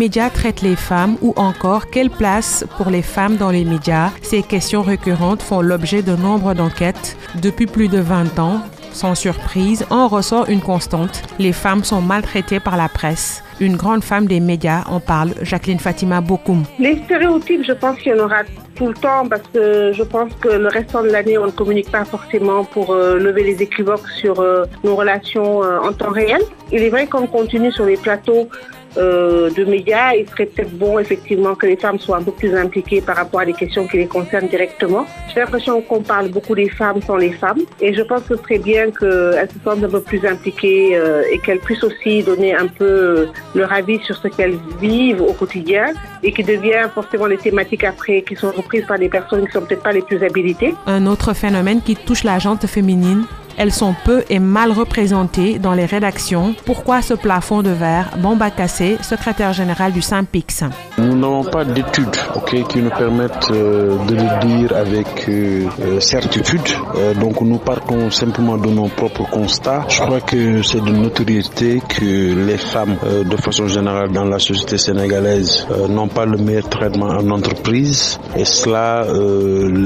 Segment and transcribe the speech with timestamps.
[0.00, 4.42] médias traitent les femmes ou encore quelle place pour les femmes dans les médias Ces
[4.42, 8.62] questions récurrentes font l'objet de nombre d'enquêtes depuis plus de 20 ans.
[8.92, 11.22] Sans surprise, en ressort une constante.
[11.38, 13.44] Les femmes sont maltraitées par la presse.
[13.60, 16.62] Une grande femme des médias en parle, Jacqueline Fatima Bokoum.
[16.78, 18.42] Les stéréotypes, je pense qu'il y en aura
[18.76, 21.90] tout le temps parce que je pense que le restant de l'année, on ne communique
[21.90, 26.40] pas forcément pour euh, lever les équivoques sur euh, nos relations euh, en temps réel.
[26.72, 28.48] Il est vrai qu'on continue sur les plateaux
[28.96, 32.54] euh, de médias, il serait peut-être bon effectivement que les femmes soient un peu plus
[32.54, 35.06] impliquées par rapport à des questions qui les concernent directement.
[35.32, 38.42] J'ai l'impression qu'on parle beaucoup des femmes sans les femmes et je pense que ce
[38.42, 42.54] serait bien qu'elles se sentent un peu plus impliquées euh, et qu'elles puissent aussi donner
[42.54, 47.38] un peu leur avis sur ce qu'elles vivent au quotidien et qui devient forcément les
[47.38, 50.74] thématiques après qui sont reprises par des personnes qui sont peut-être pas les plus habilitées.
[50.86, 53.24] Un autre phénomène qui touche la gente féminine,
[53.56, 56.54] elles sont peu et mal représentées dans les rédactions.
[56.64, 58.10] Pourquoi ce plafond de verre?
[58.18, 60.64] Bomba Cassé, secrétaire général du Saint-Pix.
[60.98, 62.16] Nous n'avons pas d'études
[62.68, 66.60] qui nous permettent euh, de le dire avec euh, euh, certitude.
[67.20, 69.84] donc nous partons simplement de nos propres constats.
[69.88, 74.78] Je crois que c'est de notoriété que les femmes, de façon générale dans la société
[74.78, 78.18] sénégalaise, n'ont pas le meilleur traitement en entreprise.
[78.36, 79.04] Et cela,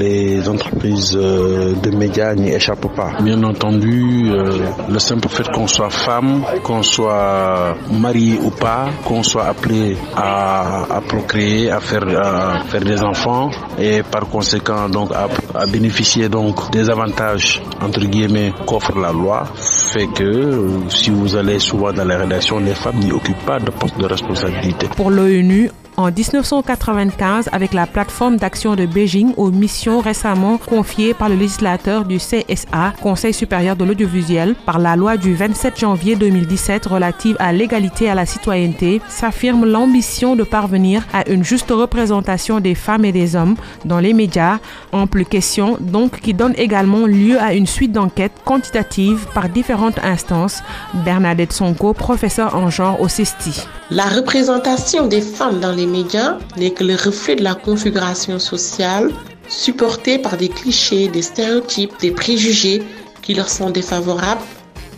[0.03, 3.11] les entreprises de médias n'y échappent pas.
[3.21, 8.89] Bien entendu, entendu, euh, le simple fait qu'on soit femme, qu'on soit marié ou pas,
[9.05, 15.11] qu'on soit appelé à, procréer, à faire, à faire des enfants et par conséquent donc
[15.13, 15.27] à,
[15.59, 21.35] à bénéficier donc des avantages entre guillemets qu'offre la loi fait que euh, si vous
[21.35, 24.87] allez souvent dans les rédactions, les femmes n'y occupent pas de poste de responsabilité.
[24.95, 31.29] Pour l'ONU, en 1995 avec la plateforme d'action de Beijing aux missions récemment confiées par
[31.29, 36.85] le législateur du CSA, Conseil supérieur de l'audiovisuel, par la loi du 27 janvier 2017
[36.85, 42.75] relative à l'égalité à la citoyenneté, s'affirme l'ambition de parvenir à une juste représentation des
[42.75, 43.55] femmes et des hommes
[43.85, 44.59] dans les médias,
[44.91, 50.61] ample question donc qui donne également lieu à une suite d'enquêtes quantitatives par différentes instances.
[51.05, 53.65] Bernadette Sonko, professeure en genre au CESTI.
[53.91, 59.11] La représentation des femmes dans les médias n'est que le reflet de la configuration sociale
[59.47, 62.83] supportée par des clichés, des stéréotypes, des préjugés
[63.21, 64.41] qui leur sont défavorables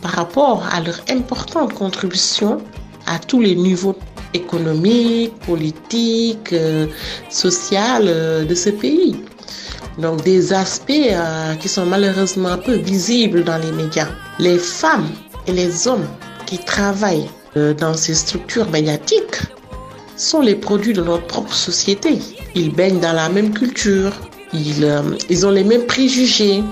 [0.02, 2.58] par rapport à leur importante contribution
[3.06, 3.96] à tous les niveaux
[4.34, 6.88] économiques, politiques, euh,
[7.74, 9.16] euh, de ce pays.
[9.98, 14.09] Donc des aspects euh, qui sont malheureusement peu visibles dans les médias.
[14.40, 15.09] Les femmes
[15.48, 16.08] et les hommes
[16.46, 19.42] qui travaillent euh, dans ces structures médiatiques
[20.17, 22.19] sont les produits de notre propre société.
[22.55, 24.11] Ils baignent dans la même culture,
[24.53, 26.63] ils, euh, ils ont les mêmes préjugés.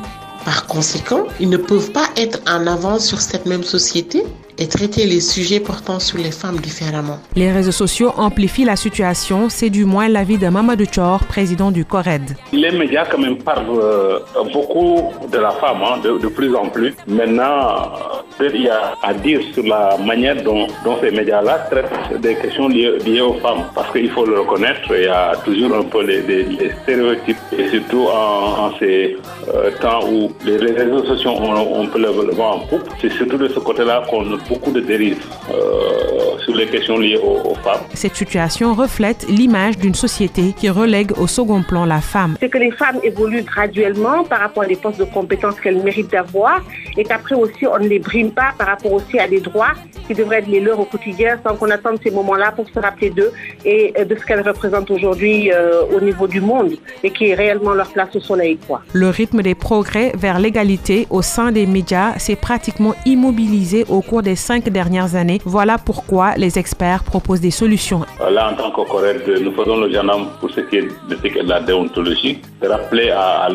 [0.43, 4.23] Par conséquent, ils ne peuvent pas être en avance sur cette même société
[4.57, 7.19] et traiter les sujets portant sur les femmes différemment.
[7.35, 11.85] Les réseaux sociaux amplifient la situation, c'est du moins l'avis de Mamadou Chor, président du
[11.85, 12.35] CORED.
[12.53, 14.19] Les médias quand même parlent euh,
[14.53, 16.93] beaucoup de la femme, hein, de, plus en plus.
[17.07, 17.91] Maintenant,
[18.39, 20.67] il y a à dire sur la manière dont,
[21.01, 23.63] ces médias-là traitent des questions liées, aux femmes.
[23.73, 27.37] Parce qu'il faut le reconnaître, il y a toujours un peu les, stéréotypes.
[27.57, 29.17] Et surtout en, ces
[29.53, 33.37] euh, temps où les, réseaux sociaux ont, un peu le vent en poupe, c'est surtout
[33.37, 36.14] de ce côté-là qu'on beaucoup de dérives euh,
[36.45, 37.81] sur les questions liées aux, femmes.
[37.93, 42.37] Cette situation reflète l'image d'une société qui relègue au second plan la femme.
[42.39, 46.11] C'est que les femmes évoluent graduellement par rapport à des postes de compétences qu'elles méritent
[46.11, 46.61] d'avoir
[46.97, 49.73] et qu'après aussi on ne les brime pas par rapport aussi à des droits
[50.07, 53.09] qui devraient être les leurs au quotidien sans qu'on attende ces moments-là pour se rappeler
[53.09, 53.31] d'eux
[53.63, 56.73] et euh, de ce qu'elles représentent aujourd'hui euh, au niveau du monde
[57.03, 58.57] et qui est réellement leur place au soleil.
[58.67, 58.81] Quoi.
[58.93, 64.21] Le rythme des progrès vers l'égalité au sein des médias s'est pratiquement immobilisé au cours
[64.21, 65.41] des cinq dernières années.
[65.45, 68.01] Voilà pourquoi les experts proposent des solutions.
[68.19, 72.39] Là, en tant que nous faisons le gendarme pour ce qui est de, la déontologie,
[72.61, 73.49] de rappeler à,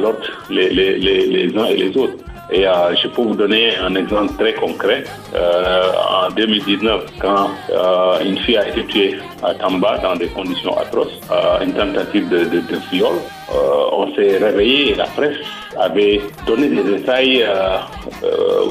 [0.51, 2.15] les, les, les, uns et les autres.
[2.53, 5.05] Et euh, je peux vous donner un exemple très concret.
[5.35, 5.93] Euh,
[6.27, 11.19] en 2019, quand euh, une fille a été tuée à Tamba dans des conditions atroces,
[11.63, 12.61] une tentative de,
[12.91, 13.15] viol,
[13.93, 15.37] on s'est réveillé et la presse
[15.79, 17.45] avait donné des détails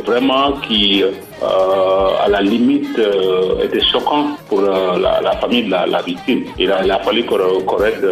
[0.05, 1.03] vraiment qui
[1.41, 6.43] à la limite euh, était choquant pour la, famille de la, victime.
[6.57, 8.05] Il a, fallu qu'on correcte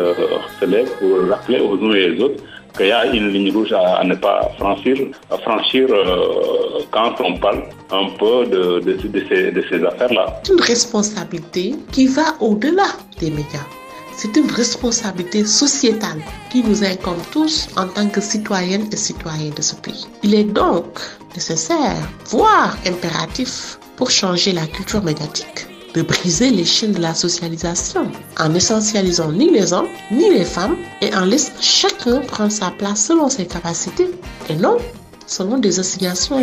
[0.59, 2.43] se lève pour rappeler aux uns et aux autres
[2.77, 4.95] qu'il y a une ligne rouge à, ne pas franchir,
[5.31, 5.87] à franchir
[6.91, 10.41] quand on parle un peu de, de, de ces, de ces affaires-là.
[10.43, 12.87] C'est une responsabilité qui va au-delà
[13.19, 13.65] des médias.
[14.15, 19.61] C'est une responsabilité sociétale qui nous incombe tous en tant que citoyennes et citoyens de
[19.61, 20.07] ce pays.
[20.23, 20.99] Il est donc
[21.35, 21.95] nécessaire,
[22.25, 28.53] voire impératif, pour changer la culture médiatique, de briser les chaînes de la socialisation en
[28.53, 33.29] essentialisant ni les hommes ni les femmes et en laissant chacun prendre sa place selon
[33.29, 34.07] ses capacités
[34.47, 34.77] et non
[35.27, 36.41] selon des assignations.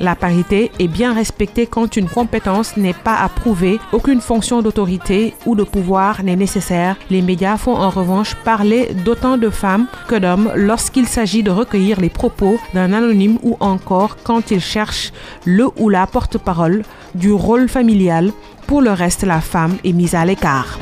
[0.00, 5.54] La parité est bien respectée quand une compétence n'est pas approuvée, aucune fonction d'autorité ou
[5.54, 6.96] de pouvoir n'est nécessaire.
[7.10, 12.00] Les médias font en revanche parler d'autant de femmes que d'hommes lorsqu'il s'agit de recueillir
[12.00, 15.12] les propos d'un anonyme ou encore quand ils cherchent
[15.44, 16.82] le ou la porte-parole
[17.14, 18.32] du rôle familial.
[18.66, 20.78] Pour le reste, la femme est mise à l'écart.